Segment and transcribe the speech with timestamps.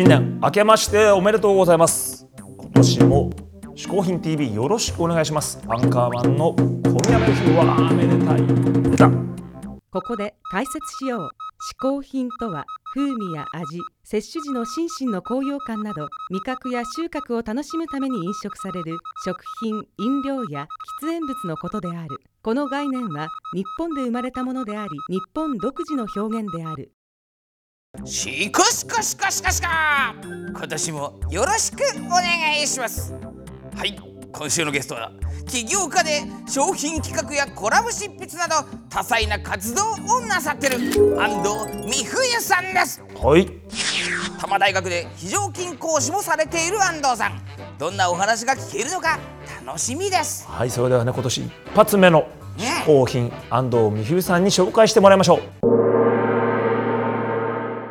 [0.00, 2.26] 新年明けましておめでとうございます。
[2.38, 3.30] 今年も
[3.76, 5.60] 嗜好品 TV よろしくお願いします。
[5.68, 6.56] アンカーマンの小
[7.06, 9.10] 宮山由はめでたい出た
[9.90, 11.28] ここで解説しよう。
[11.28, 11.28] 嗜
[11.78, 12.64] 好品とは
[12.94, 20.66] 風味や味摂取時の心身の高揚感など味覚や収穫を楽しむために飲食される食品飲料や
[21.02, 22.22] 喫煙物のことである。
[22.40, 26.94] この概念は日本で生まれたものであり日本独自の表現である。
[28.06, 29.68] しこしこしこしこしこ
[30.22, 33.12] 今年もよろしくお願いします。
[33.76, 33.98] はい
[34.32, 35.12] 今週のゲストは
[35.46, 38.54] 起業家で商品企画やコラム執筆など
[38.88, 39.82] 多彩な活動
[40.16, 40.76] をなさってる
[41.20, 43.02] 安藤美冬さんです。
[43.20, 43.46] はい。
[43.46, 47.40] 多摩大学で非常勤講師もされている安藤さん。
[47.78, 49.18] どんなお話が聞けるのか
[49.66, 50.46] 楽しみです。
[50.48, 55.69] はいそれではね今年一発目の嗜好品安藤美冬さんに紹介してもらいましょう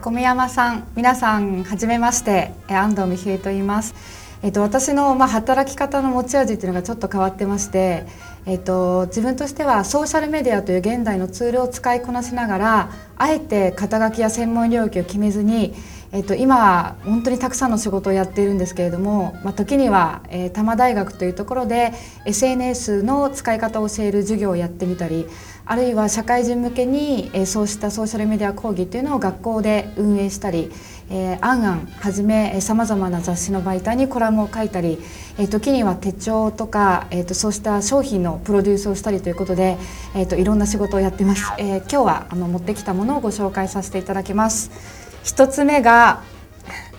[0.00, 3.94] 小宮山さん皆さんはじめまして安藤美冬と言います。
[4.42, 8.06] えっと私のまあ働き方の持ち味っていうのがちょっと変わってまして
[8.46, 15.74] えっと自分としてはソーシャルメディアという現代のツールを使いこなしながらあえて肩書きや専門領域を決めずに
[16.12, 21.92] えっと、今は本当にたくさんの仕事をやっているんですけれども、まあ、時には、えー、多摩大学というところで
[22.26, 25.26] SNS の使い方を教える授業をやってみたり
[25.64, 30.72] あるいは社会人向けに、えー、そうしたソーシャルメディア講義というのを学校で運営したり
[31.10, 34.98] 「えー、あんあん」はじめさまざまな雑誌の媒体にコラムを書いたり、
[35.38, 39.78] えー、時には手帳とか、えーと、そうした商品のプロデュースをしたりということで、
[40.16, 41.44] えーと、いろんな仕事をやってます。
[41.58, 45.09] えー、今日はあの持ってきたものをご紹介させていただきます。
[45.22, 46.22] 一つ目が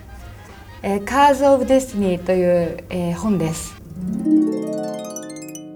[0.82, 3.74] 「えー、Cars of Destiny」という、えー、本です、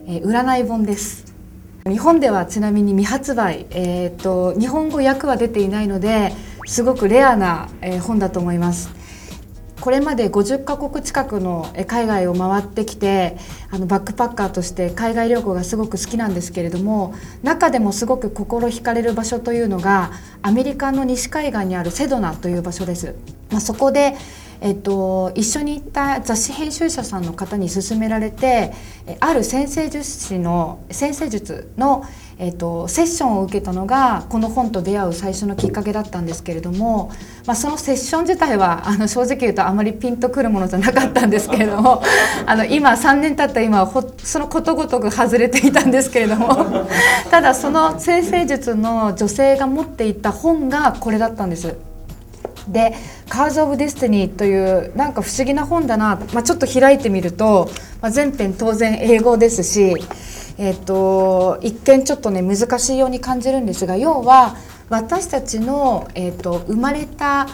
[0.06, 1.30] えー、占い本です。
[1.86, 6.34] 日本ではちなみに未発売、えーと、日本語訳は出ていないので
[6.66, 8.99] すごくレアな、えー、本だと思います。
[9.80, 13.36] これまで50カ国近くの海外を回ってきて
[13.70, 23.14] あのバックパッカーとして海外旅行がすごく好きなんですけれども中でもすごく心惹かれる場所というのがアメリカの西海岸にあるセドナという場所です。
[23.50, 24.16] まあ、そこで
[24.62, 28.72] えっと、一緒に行った雑誌編集者さんの方に勧められて
[29.18, 32.04] ある先生術師の先生術の
[32.42, 37.12] えーと、セッションを受けたのがこの本と出会う最初のきっかけだったんですけれども、
[37.44, 42.02] まあ、そのセッション自体はあの正直言うとあまりピンとくるものじゃなかったんですけれども
[42.46, 46.86] あの今3年経った今ほそのことごとく外れていたんですけれども
[47.30, 51.76] ただその先生術の女性が持っていた本がこれだったんです。
[52.68, 52.94] で
[53.28, 57.68] 「カーズ・オブ・デスティニー」というなんか不思議な本だな、まあ、ちょっと開いてみると、
[58.00, 59.94] まあ、全編当然英語ですし
[60.60, 64.56] えっと、一見ちょっとね難しいように感じるんですが要は
[64.90, 67.48] 私たちの、えっと、生まれた、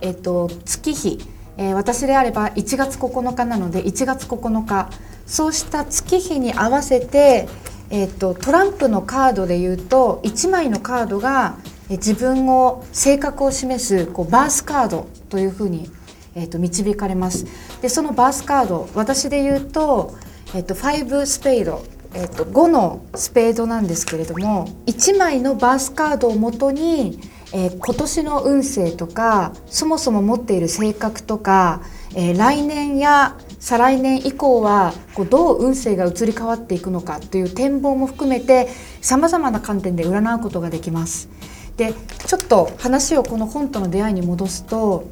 [0.00, 1.18] えっと、月日、
[1.56, 4.88] えー、私であれば1月9日なので1月9日
[5.26, 7.48] そうした月日に合わせて、
[7.90, 11.56] えっと、トランプのカードでいうと1枚のカードが
[11.88, 15.90] 自分を性格を示すこうバースカードというふうに、
[16.36, 17.46] えっと、導かれます。
[17.80, 20.14] でそのバースカード私で言うと、
[20.54, 21.82] えっと、5スペイド
[22.14, 27.18] えーと、5のスペードなんですけれども1枚のバースカードをもとに、
[27.54, 31.82] えー、今年の運勢とかそもそも持っている性格とか、
[32.14, 38.68] えー、来年や再来年以降はこうどう運勢が移り変わっていくのかという展望も含めて
[39.00, 41.28] さまざまな観点で占うことができます。
[41.76, 41.94] で
[42.26, 45.08] ちょっと話をこの本との出会いに戻すと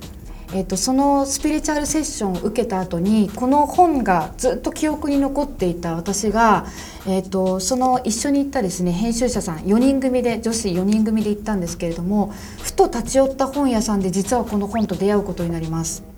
[0.53, 6.67] えーと、そのスピリチュアルセッションを受けた後にこの本がずっと記憶に残っていた私が、
[7.07, 16.11] えーと、その一緒に行ったですね編集者さん4人組で女子4人組で行ったんですけれどもふと立ち寄った本屋さんで実はこの本と出会うことになります。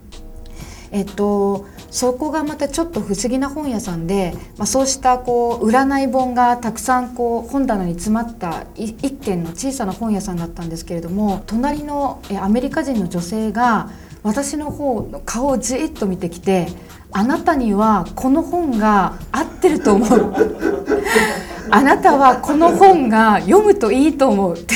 [0.94, 13.90] えっと、そこがまたちょっと不思議な本屋さんで、まあ、そうしたこう占い本がたくさんこう本棚に詰まった一軒の小さな本屋さんだったんですけれども隣のアメリカ人の女性が
[14.22, 16.68] 私の方の顔をじっと見てきて
[17.12, 20.34] あなたにはこの本が合ってると思う。
[21.70, 24.52] あなたはこの本が読むといいと思う。
[24.54, 24.74] って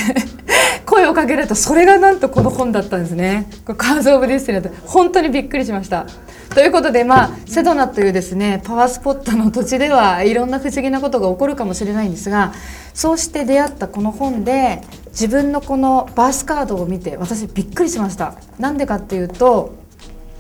[0.87, 3.48] 声をかけられたそれがなんとこの本だったんですね。
[3.76, 6.06] Cards of Destiny だ本当にびっくりしました
[6.54, 12.54] ということでまあセドナというですねパワースポットの土地ではいろんな不思議なことが起こるかもしれないんですが
[12.94, 18.34] そうして出会ったこの本で自分のこのバースカードを見て私びっくりしました。
[18.58, 19.75] なんでかっていうと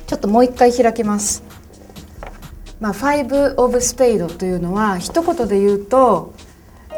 [0.06, 1.42] ちょっともう一回開きます。
[2.78, 6.34] まあ、5 of spade というのは一言で言うと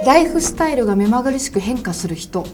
[0.04, 2.44] ライフスタイルが目まぐるしく変化する人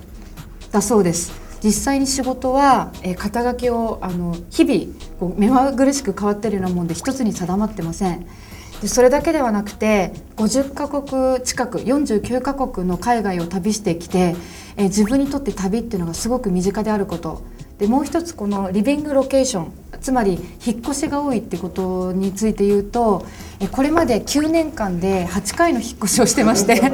[0.73, 1.44] だそうです。
[1.65, 8.27] 実際に仕事は、えー肩書きをあの日々こう目まぐるしく変わってるようなもんで一つに定まってません。
[8.83, 14.37] でそれだけではなくて50カ国近く49カ国の海外を旅してきて、
[14.77, 17.43] えー自分にとって旅っていうのがすごく身近であること。
[17.79, 23.27] でもう一つこのリビングロケーションつまり引っ越しが多いってことについて言うと
[23.59, 26.93] えこれまで9年間で8回の引っ越しをしてまして。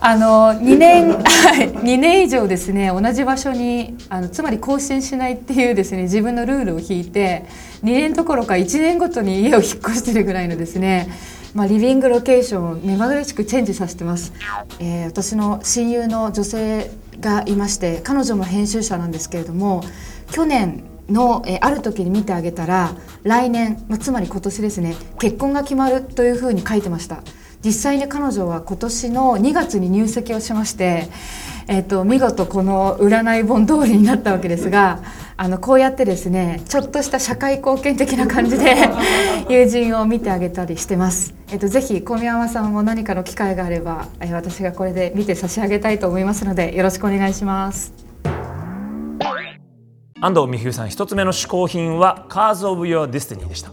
[0.00, 7.46] あの2年2年以上ですね同じ場所にあのつまり更新しないっていうですね自分のルールを引いて
[7.82, 11.08] 2年どころか1年ごとに家を引っ越してるぐらいのですね
[11.54, 14.32] まあ、リビングロケーションを目まぐるしくチェンジさせてます、
[14.80, 16.90] えー私の親友の女性
[17.20, 19.82] がいまして彼女も編集者なんですけれども
[20.30, 27.22] 去年の、えーある時に見てあげたら来年、まあ、つまり今年ですね結婚が決まるというふうに書いてました。
[27.64, 31.08] 実際に彼女は今年の2月に入籍をしまして、
[31.66, 35.00] えー、と見事この占い本通りになったわけですが
[35.36, 38.76] あのこうやってですねちょっとした社会貢献的な感じで
[39.48, 47.92] 友人を見てあげたりしてます、えー、とぜひ小宮山さんも何かの機会があれば、えー私がこれで見て差し上げたいと思いますのでよろしくお願いします。
[50.20, 53.72] 安藤美冬さん一つ目の嗜好品は Cars of Your Destiny でした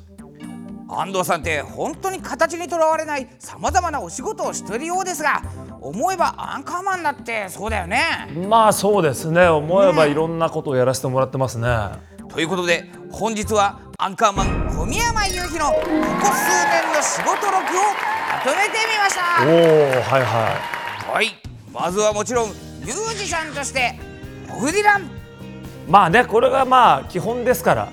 [0.88, 5.42] 安藤さんって本当に形にとらわれないさまざまなお仕事をしているようですが
[5.82, 8.02] 思えばアンカーマンだってそうだよね。
[8.48, 9.48] まあそうですね。
[9.48, 11.68] 思えばいろんなことをやらせてもらってますね、
[12.30, 17.62] ということで本日はアンカーマン小宮山雄飛のここ数年の仕事録を
[18.30, 19.22] まとめてみました。
[19.44, 19.50] おお
[20.02, 21.28] はいははい。
[21.72, 24.00] まずはもちろんミュージシャンとして
[24.50, 25.10] オフディラン、
[25.88, 27.92] まあねこれがまあ基本ですから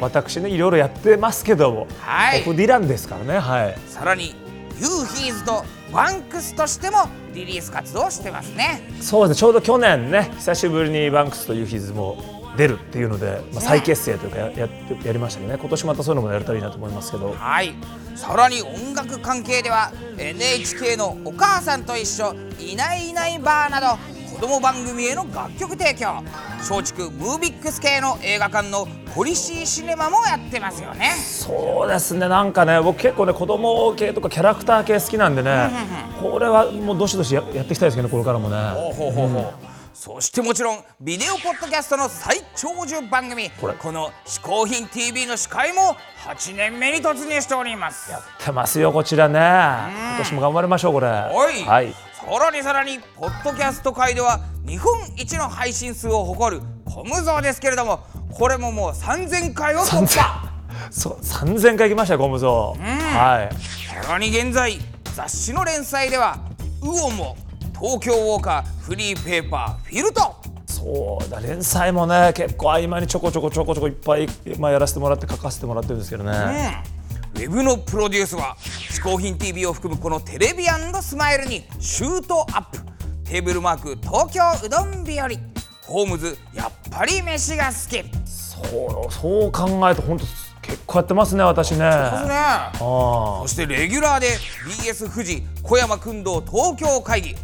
[0.00, 2.40] 私ねいろいろやってますけども、はい。
[2.42, 3.78] オフディランですからねはい。
[3.88, 4.34] さらに
[4.78, 8.82] ユーヒーズとバンクスとしてもリリース活動をしてますね。
[9.00, 17.32] そうですねちょうど去年ね久しぶりにバンクスとユーヒーズも出るっていうので、まあ、再結成というかややってやりましたけどね今年またそういうのもやれたらいいなと思いますけど。
[17.32, 17.74] はい。
[18.14, 24.11] さらに音楽関係では NHK の「お母さんと一緒いないいないばー」など子
[24.42, 26.20] 供番組への楽曲提供。
[26.68, 31.10] 松竹ムービックス系の映画館のポリシーシネマもやってますよね。
[31.16, 32.28] そうですね。
[32.28, 35.70] なんかね僕結構ね子供系とかキャラクター系好きなんでね、
[36.20, 38.56] これはもうどしどしややっていきたいですけどねこれからもね。
[38.74, 39.54] ほうほうほうほう、
[39.94, 43.74] そしてもちろんビデオポッドキャストの最長寿番組これ。
[43.74, 45.96] この「嗜好品 TV」の司会も
[46.26, 48.10] 8年目に突入しております。
[48.10, 49.38] やってますよこちらね。
[49.38, 51.06] 今年も頑張りましょうこれ。
[51.30, 60.48] おい、はいさらにさらにポッドキャスト界では日本一の配信数を誇るコムゾーですけれどもこれももう3000回を突破。
[60.90, 64.04] そう3000回来ましたよゴムゾーはい。
[64.04, 64.78] さらに現在
[65.14, 66.38] 雑誌の連載では
[66.82, 67.36] ウオンも
[67.74, 70.36] 東京ウォーカーフリーペーパーフィルト。
[70.66, 74.26] そうだ連載もね結構合間にちょこちょこちょこちょこいっぱい、
[74.58, 76.82] まあ、やらせてもらって書かせてもらってるんですけどね、
[77.34, 80.64] ウェブのプロデュースは「嗜好品 TV」を含むこのテレビ
[81.00, 82.78] スマイルにシュートアップ。
[83.24, 85.28] テーブルマーク東京うどん日和。
[85.86, 88.04] ホームズやっぱり飯が好き。
[88.24, 90.24] そうそう考えると本当
[90.62, 91.78] 結構やってますね私ね。
[91.78, 91.84] ね。
[91.90, 94.28] あそしてレギュラーで
[94.82, 97.36] BS 富士小山君堂東京会議。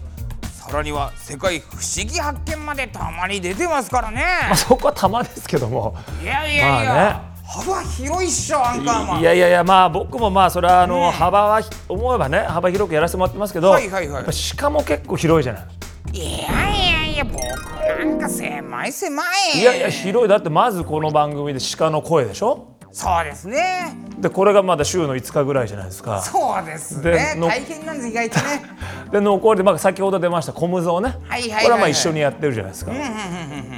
[0.43, 4.23] さらには世界不思議発見までたまに出てますからね。
[4.43, 5.97] まあそこはたまですけども。
[6.23, 9.21] いやいやいや、まあね幅広いっしょアンカーマン。
[9.21, 14.15] いやいやいやまあ僕もまあそれはあの、幅は思えばね幅広くやらせてもらってますけど、はいはいはい。
[14.17, 15.65] やっぱ鹿も結構広いじゃない。
[16.13, 19.23] いやいやいや僕なんか狭い狭
[19.55, 19.61] い。
[19.61, 20.29] いやいや広い。
[20.29, 22.77] だってまずこの番組で鹿の声でしょ？
[22.93, 23.95] そうですね。
[24.19, 26.21] でこれがまだ週の5日ぐらいじゃないですか。
[26.21, 27.35] そうですね。
[27.41, 28.63] 大変なんです意外とね。
[29.11, 31.63] で残りで、まあ、先ほど出ましたコムゾーね、はいはいはいはい。
[31.63, 32.93] これはまあ一緒にやってるじゃないですか、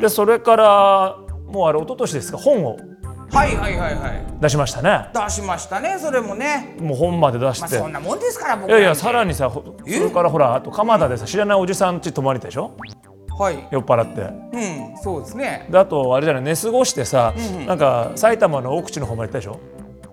[0.01, 2.39] でそれからもうあれ一昨年ですか？
[2.39, 2.77] 本を
[3.33, 4.25] はいはいはいはい。
[4.41, 5.09] 出しましたね。
[5.15, 6.77] 出しましたねそれもね。
[6.81, 12.73] もう本まで出して、まあそんなもんですから僕いやいやさらにさほそれからほらあと蒲田でさ知らないおじさん家泊まりたでしょ？
[13.39, 13.69] はい。
[13.71, 14.23] 酔っ払って。
[14.23, 15.67] うんそうですね。
[15.71, 17.33] であとあれじゃない寝過ごしてさ、
[17.67, 19.61] なんか埼玉の奥地の方まで行ったでしょ？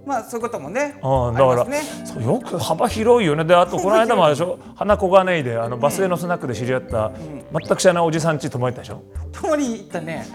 [0.06, 2.06] まあそういうこともねうん、あだから、りますね。
[2.06, 3.44] そうよく幅広いよね。
[3.44, 4.58] であとこの間もあれでしょ？
[4.76, 7.12] 花小金井であのバス停のスナックで知り合った、
[7.52, 9.02] 全く知らないおじさん家泊まりたでしょ？
[9.34, 10.26] 共に行ったね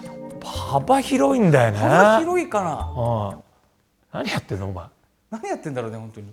[0.45, 1.79] 幅広いんだよね。
[1.79, 2.93] 幅広いかな。
[2.97, 3.43] うん。
[4.13, 4.87] 何やってんのお前。
[5.31, 6.33] 何やってんだろうね本当に